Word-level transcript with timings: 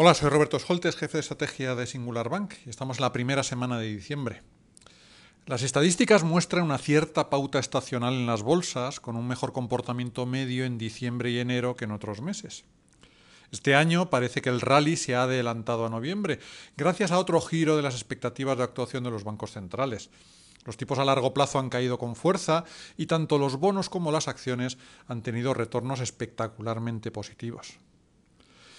Hola, 0.00 0.14
soy 0.14 0.30
Roberto 0.30 0.60
Scholtes, 0.60 0.94
jefe 0.94 1.16
de 1.16 1.22
estrategia 1.22 1.74
de 1.74 1.84
Singular 1.84 2.28
Bank 2.28 2.54
y 2.64 2.70
estamos 2.70 2.98
en 2.98 3.02
la 3.02 3.12
primera 3.12 3.42
semana 3.42 3.80
de 3.80 3.88
diciembre. 3.88 4.42
Las 5.44 5.62
estadísticas 5.62 6.22
muestran 6.22 6.62
una 6.62 6.78
cierta 6.78 7.30
pauta 7.30 7.58
estacional 7.58 8.14
en 8.14 8.24
las 8.24 8.44
bolsas, 8.44 9.00
con 9.00 9.16
un 9.16 9.26
mejor 9.26 9.52
comportamiento 9.52 10.24
medio 10.24 10.64
en 10.64 10.78
diciembre 10.78 11.32
y 11.32 11.40
enero 11.40 11.74
que 11.74 11.86
en 11.86 11.90
otros 11.90 12.20
meses. 12.20 12.64
Este 13.50 13.74
año 13.74 14.08
parece 14.08 14.40
que 14.40 14.50
el 14.50 14.60
rally 14.60 14.96
se 14.96 15.16
ha 15.16 15.24
adelantado 15.24 15.84
a 15.84 15.90
noviembre, 15.90 16.38
gracias 16.76 17.10
a 17.10 17.18
otro 17.18 17.40
giro 17.40 17.74
de 17.76 17.82
las 17.82 17.94
expectativas 17.94 18.56
de 18.56 18.62
actuación 18.62 19.02
de 19.02 19.10
los 19.10 19.24
bancos 19.24 19.50
centrales. 19.50 20.10
Los 20.64 20.76
tipos 20.76 21.00
a 21.00 21.04
largo 21.04 21.34
plazo 21.34 21.58
han 21.58 21.70
caído 21.70 21.98
con 21.98 22.14
fuerza 22.14 22.62
y 22.96 23.06
tanto 23.06 23.36
los 23.36 23.56
bonos 23.56 23.90
como 23.90 24.12
las 24.12 24.28
acciones 24.28 24.78
han 25.08 25.22
tenido 25.22 25.54
retornos 25.54 25.98
espectacularmente 25.98 27.10
positivos. 27.10 27.80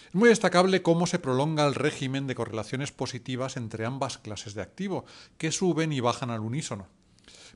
Es 0.10 0.16
muy 0.16 0.30
destacable 0.30 0.82
cómo 0.82 1.06
se 1.06 1.20
prolonga 1.20 1.68
el 1.68 1.76
régimen 1.76 2.26
de 2.26 2.34
correlaciones 2.34 2.92
positivas 2.92 3.58
entre 3.58 3.86
ambas 3.86 4.18
clases 4.18 4.56
de 4.56 4.64
activo, 4.64 5.06
que 5.38 5.52
suben 5.52 5.94
y 5.94 6.00
bajan 6.00 6.32
al 6.32 6.40
unísono. 6.40 6.88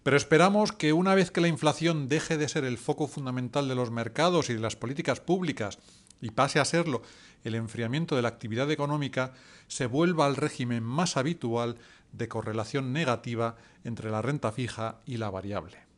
Pero 0.04 0.18
esperamos 0.18 0.72
que 0.72 0.94
una 0.94 1.16
vez 1.16 1.32
que 1.32 1.42
la 1.42 1.48
inflación 1.48 2.08
deje 2.08 2.38
de 2.38 2.48
ser 2.48 2.64
el 2.64 2.78
foco 2.78 3.08
fundamental 3.08 3.68
de 3.68 3.74
los 3.74 3.90
mercados 3.90 4.52
y 4.52 4.54
de 4.54 4.60
las 4.60 4.76
políticas 4.76 5.20
públicas 5.20 5.80
y 6.22 6.30
pase 6.30 6.60
a 6.60 6.66
serlo 6.66 7.02
el 7.44 7.56
enfriamiento 7.56 8.16
de 8.16 8.22
la 8.22 8.28
actividad 8.28 8.70
económica, 8.70 9.34
se 9.68 9.88
vuelva 9.88 10.28
al 10.28 10.36
régimen 10.36 10.84
más 10.84 11.18
habitual 11.18 11.80
de 12.12 12.28
correlación 12.28 12.94
negativa 12.94 13.56
entre 13.84 14.12
la 14.12 14.22
renta 14.22 14.52
fija 14.52 15.00
y 15.08 15.18
la 15.18 15.32
variable. 15.32 15.93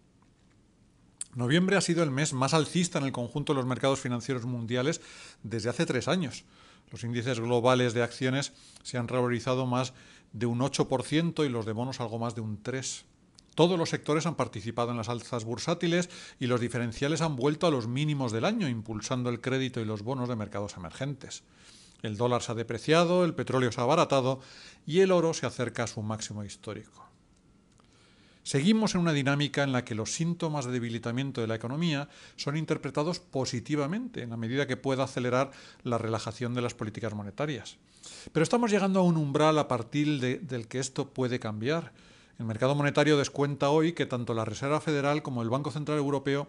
Noviembre 1.36 1.76
ha 1.76 1.82
sido 1.82 2.02
el 2.02 2.12
mes 2.12 2.32
más 2.32 2.54
alcista 2.54 2.98
en 2.98 3.04
el 3.04 3.12
conjunto 3.12 3.54
de 3.54 3.58
los 3.58 3.66
mercados 3.66 4.00
financieros 4.00 4.46
mundiales 4.46 5.02
desde 5.44 5.70
hace 5.70 5.86
tres 5.86 6.08
años. 6.08 6.46
Los 6.92 7.04
índices 7.04 7.42
globales 7.42 7.94
de 7.94 8.04
acciones 8.04 8.54
se 8.84 8.98
han 8.98 9.10
revalorizado 9.10 9.66
más 9.66 9.94
de 10.32 10.46
un 10.46 10.60
8% 10.60 11.46
y 11.46 11.50
los 11.50 11.66
de 11.66 11.74
bonos 11.74 12.00
algo 12.00 12.20
más 12.20 12.36
de 12.36 12.42
un 12.42 12.64
3%. 12.64 13.04
Todos 13.54 13.78
los 13.80 13.90
sectores 13.90 14.26
han 14.26 14.36
participado 14.36 14.92
en 14.92 14.98
las 14.98 15.08
alzas 15.08 15.46
bursátiles 15.46 16.10
y 16.40 16.48
los 16.48 16.60
diferenciales 16.60 17.22
han 17.22 17.38
vuelto 17.38 17.68
a 17.68 17.72
los 17.72 17.88
mínimos 17.88 18.34
del 18.34 18.44
año, 18.44 18.68
impulsando 18.68 19.30
el 19.30 19.40
crédito 19.40 19.80
y 19.80 19.86
los 19.86 20.04
bonos 20.04 20.28
de 20.28 20.36
mercados 20.36 20.76
emergentes. 20.76 21.44
El 22.02 22.18
dólar 22.18 22.44
se 22.44 22.52
ha 22.52 22.56
depreciado, 22.56 23.24
el 23.24 23.34
petróleo 23.34 23.72
se 23.72 23.80
ha 23.80 23.86
abaratado 23.86 24.40
y 24.86 25.00
el 25.00 25.12
oro 25.12 25.34
se 25.34 25.46
acerca 25.46 25.84
a 25.84 25.88
su 25.88 26.02
máximo 26.02 26.44
histórico. 26.44 27.15
Seguimos 28.56 28.96
en 28.96 29.02
una 29.02 29.12
dinámica 29.12 29.64
en 29.64 29.74
la 29.74 29.84
que 29.84 29.96
los 29.96 30.14
síntomas 30.14 30.64
de 30.64 30.72
debilitamiento 30.72 31.42
de 31.42 31.48
la 31.48 31.56
economía 31.56 32.08
son 32.38 32.56
interpretados 32.56 33.20
positivamente 33.20 34.22
en 34.22 34.30
la 34.30 34.38
medida 34.38 34.66
que 34.66 34.78
pueda 34.78 35.04
acelerar 35.04 35.52
la 35.84 35.98
relajación 35.98 36.54
de 36.54 36.62
las 36.62 36.74
políticas 36.74 37.14
monetarias. 37.14 37.76
Pero 38.32 38.46
estamos 38.46 38.72
llegando 38.72 39.02
a 39.02 39.04
un 39.04 39.18
umbral 39.18 39.60
a 39.60 39.68
partir 39.68 40.22
del 40.22 40.70
que 40.70 40.80
esto 40.80 41.10
puede 41.10 41.38
cambiar. 41.38 41.92
El 42.40 42.46
mercado 42.46 42.76
monetario 42.76 43.18
descuenta 43.18 43.72
hoy 43.72 43.92
que 43.92 44.06
tanto 44.06 44.34
la 44.34 44.46
Reserva 44.46 44.80
Federal 44.80 45.22
como 45.22 45.42
el 45.42 45.50
Banco 45.50 45.70
Central 45.70 45.98
Europeo 45.98 46.48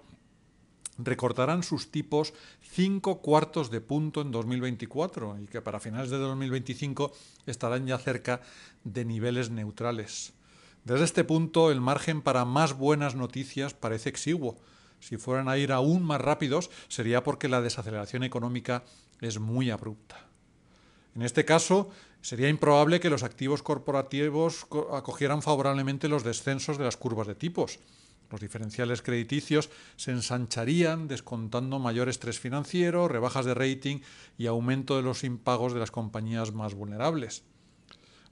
recortarán 0.99 1.65
sus 1.65 1.91
tipos 1.91 2.35
cinco 2.61 3.21
cuartos 3.21 3.69
de 3.69 3.81
punto 3.81 4.21
en 4.21 4.31
2024 4.31 5.41
y 5.41 5.47
que 5.47 5.61
para 5.61 5.81
finales 5.81 6.11
de 6.11 6.19
2025 6.19 7.11
estarán 7.47 7.85
ya 7.85 7.99
cerca 7.99 8.43
de 8.85 9.05
niveles 9.05 9.51
neutrales. 9.51 10.36
Desde 10.87 11.05
este 11.05 11.25
punto, 11.25 11.73
el 11.73 11.81
margen 11.81 12.23
para 12.23 12.45
más 12.45 12.75
buenas 12.75 13.17
noticias 13.17 13.75
parece 13.75 14.09
exiguo. 14.09 14.57
Si 15.01 15.17
fueran 15.17 15.49
a 15.49 15.59
ir 15.59 15.73
aún 15.73 16.05
más 16.05 16.21
rápidos, 16.21 16.71
sería 16.87 17.25
porque 17.25 17.49
la 17.49 17.61
desaceleración 17.61 18.23
económica 18.23 18.85
es 19.21 19.41
muy 19.41 19.71
abrupta. 19.71 20.29
En 21.17 21.23
este 21.23 21.45
caso, 21.45 21.91
sería 22.21 22.49
improbable 22.49 23.01
que 23.01 23.11
los 23.11 23.25
activos 23.25 23.65
corporativos 23.65 24.69
acogieran 24.93 25.43
favorablemente 25.43 26.07
los 26.07 26.23
descensos 26.23 26.79
de 26.79 26.85
las 26.85 26.97
curvas 26.97 27.27
de 27.27 27.35
tipos. 27.35 27.81
Los 28.31 28.41
diferenciales 28.41 29.03
crediticios 29.03 29.71
se 29.97 30.13
ensancharían 30.13 31.09
descontando 31.09 31.81
mayor 31.81 32.09
estrés 32.09 32.39
financiero, 32.39 33.09
rebajas 33.09 33.45
de 33.45 33.55
rating 33.55 34.03
y 34.39 34.47
aumento 34.47 34.95
de 34.95 35.03
los 35.03 35.25
impagos 35.25 35.75
de 35.75 35.81
las 35.81 35.91
compañías 35.91 36.53
más 36.53 36.75
vulnerables. 36.75 37.43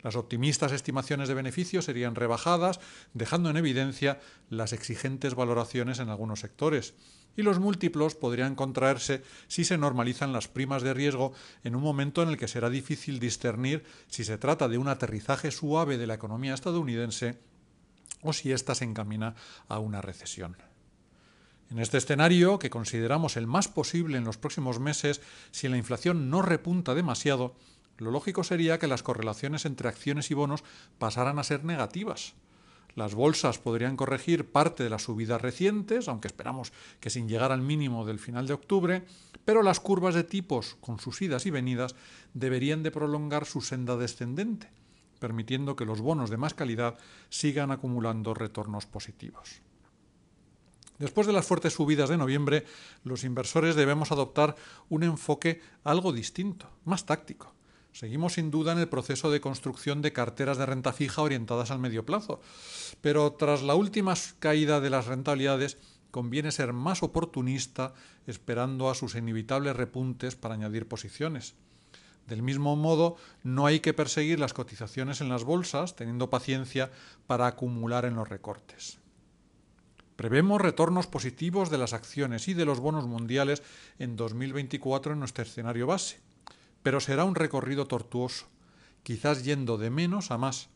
Las 0.04 0.16
optimistas 0.16 0.70
estimaciones 0.72 1.28
de 1.28 1.34
beneficios 1.34 1.87
serían 1.87 2.15
rebajadas, 2.15 2.78
dejando 3.15 3.48
en 3.48 3.56
evidencia 3.56 4.20
las 4.50 4.75
exigentes 4.75 5.34
valoraciones 5.34 5.98
en 5.98 6.10
algunos 6.10 6.41
sectores. 6.41 6.92
Y 7.37 7.42
los 7.42 7.59
múltiplos 7.59 8.15
podrían 8.15 8.54
contraerse 8.54 9.22
si 9.48 9.65
se 9.65 9.78
normalizan 9.78 10.34
las 10.34 10.47
primas 10.47 10.82
de 10.82 10.92
riesgo 10.92 11.32
en 11.65 11.75
un 11.75 11.82
momento 11.82 12.22
en 12.22 12.28
el 12.28 12.37
que 12.37 12.48
será 12.48 12.69
difícil 12.69 13.19
discernir 13.19 13.82
si 14.06 14.25
se 14.25 14.37
trata 14.37 14.69
de 14.69 14.76
un 14.76 14.88
aterrizaje 14.88 15.50
suave 15.50 15.97
de 15.97 16.06
la 16.06 16.15
economía 16.15 16.53
estadounidense 16.53 17.38
o 18.21 18.34
si 18.34 18.53
ésta 18.53 18.75
se 18.75 18.84
encamina 18.84 19.34
a 19.69 19.78
una 19.78 20.03
recesión. 20.03 20.59
En 21.71 21.78
este 21.78 21.97
escenario, 21.97 22.59
que 22.59 22.69
consideramos 22.69 23.38
el 23.38 23.47
más 23.47 23.69
posible 23.69 24.19
en 24.19 24.25
los 24.25 24.36
próximos 24.36 24.81
meses, 24.81 25.22
si 25.50 25.66
la 25.66 25.78
inflación 25.78 26.28
no 26.28 26.42
repunta 26.42 26.94
demasiado, 26.94 27.56
lo 27.99 28.10
lógico 28.10 28.44
sería 28.44 28.78
que 28.78 28.88
las 28.88 29.03
correlaciones 29.03 29.65
entre 29.65 29.88
acciones 29.88 30.31
y 30.31 30.34
bonos 30.34 30.65
pasaran 30.99 31.38
a 31.38 31.44
ser 31.44 31.65
negativas. 31.65 32.34
Las 32.97 33.15
bolsas 33.15 33.59
podrían 33.59 33.97
corregir 33.97 34.50
parte 34.53 34.84
de 34.84 34.91
las 34.91 35.03
subidas 35.03 35.43
recientes, 35.43 36.06
aunque 36.06 36.28
esperamos 36.28 36.72
que 37.00 37.10
sin 37.10 37.28
llegar 37.28 37.50
al 37.50 37.60
mínimo 37.60 38.04
del 38.04 38.21
final 38.21 38.47
de 38.47 38.54
octubre, 38.54 39.04
pero 39.44 39.62
las 39.62 39.81
curvas 39.81 40.15
de 40.15 40.22
tipos, 40.22 40.77
con 40.81 41.00
sus 41.00 41.21
idas 41.21 41.44
y 41.47 41.50
venidas, 41.50 41.97
deberían 42.34 42.84
de 42.84 42.93
prolongar 42.93 43.47
su 43.47 43.62
senda 43.62 43.97
descendente, 43.97 44.71
permitiendo 45.19 45.75
que 45.75 45.87
los 45.87 46.00
bonos 46.00 46.31
de 46.31 46.37
más 46.37 46.54
calidad 46.54 46.97
sigan 47.31 47.72
acumulando 47.72 48.33
retornos 48.33 48.87
positivos. 48.87 49.60
Después 50.99 51.27
de 51.27 51.33
las 51.33 51.47
fuertes 51.47 51.72
subidas 51.72 52.09
de 52.09 52.16
noviembre, 52.16 52.65
los 53.03 53.25
inversores 53.25 53.75
debemos 53.75 54.12
adoptar 54.12 54.54
un 54.88 55.03
enfoque 55.03 55.60
algo 55.83 56.12
distinto, 56.12 56.71
más 56.84 57.04
táctico. 57.04 57.53
Seguimos 57.94 58.32
sin 58.32 58.50
duda 58.50 58.72
en 58.72 58.81
el 58.81 58.88
proceso 58.88 59.31
de 59.31 59.41
construcción 59.41 60.03
de 60.03 60.12
carteras 60.12 60.59
de 60.59 60.66
renta 60.66 60.93
fija 60.93 61.22
orientadas 61.22 61.71
al 61.71 61.78
medio 61.78 62.05
plazo, 62.05 62.41
pero 63.00 63.34
tras 63.34 63.62
la 63.62 63.77
última 63.77 64.15
caída 64.41 64.81
de 64.81 64.91
las 64.91 65.06
rentabilidades 65.06 65.78
conviene 66.10 66.50
ser 66.50 66.72
más 66.72 67.04
oportunista 67.04 67.94
esperando 68.27 68.91
a 68.91 68.97
sus 68.97 69.15
inevitables 69.15 69.77
repuntes 69.77 70.34
para 70.34 70.54
añadir 70.54 70.88
posiciones. 70.88 71.54
Del 72.27 72.43
mismo 72.43 72.75
modo, 72.75 73.15
no 73.44 73.65
hay 73.65 73.78
que 73.78 73.94
perseguir 73.94 74.41
las 74.41 74.54
cotizaciones 74.54 75.21
en 75.21 75.28
las 75.28 75.44
bolsas 75.44 75.94
teniendo 75.94 76.31
paciencia 76.31 76.91
para 77.28 77.47
acumular 77.47 78.06
en 78.06 78.16
los 78.16 78.28
recortes. 78.28 78.99
Prevemos 80.16 80.60
retornos 80.60 81.06
positivos 81.06 81.71
de 81.71 81.78
las 81.78 81.93
acciones 81.93 82.49
y 82.49 82.54
de 82.54 82.65
los 82.65 82.81
bonos 82.81 83.06
mundiales 83.06 83.62
en 84.00 84.16
2024 84.16 85.12
en 85.12 85.21
nuestro 85.21 85.44
escenario 85.44 85.87
base 85.87 86.34
pero 86.84 87.00
será 87.00 87.25
un 87.25 87.34
recorrido 87.34 87.89
tortuoso, 87.89 88.47
quizás 89.03 89.43
yendo 89.43 89.78
de 89.78 89.89
menos 89.89 90.31
a 90.31 90.37
más. 90.39 90.69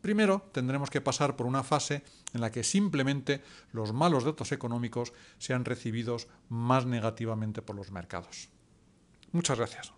Primero 0.00 0.48
tendremos 0.52 0.90
que 0.90 1.00
pasar 1.00 1.34
por 1.34 1.44
una 1.46 1.64
fase 1.64 2.04
en 2.32 2.40
la 2.40 2.52
que 2.52 2.62
simplemente 2.62 3.42
los 3.72 3.92
malos 3.92 4.22
datos 4.22 4.52
económicos 4.52 5.12
sean 5.38 5.64
recibidos 5.64 6.28
más 6.48 6.86
negativamente 6.86 7.62
por 7.62 7.74
los 7.74 7.90
mercados. 7.90 8.48
Muchas 9.32 9.58
gracias. 9.58 9.92